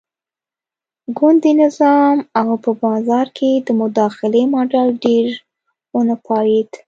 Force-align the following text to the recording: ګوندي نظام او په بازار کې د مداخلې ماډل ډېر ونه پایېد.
ګوندي 1.17 1.51
نظام 1.63 2.17
او 2.39 2.47
په 2.63 2.71
بازار 2.83 3.27
کې 3.37 3.51
د 3.67 3.67
مداخلې 3.81 4.41
ماډل 4.53 4.87
ډېر 5.05 5.25
ونه 5.93 6.15
پایېد. 6.25 6.69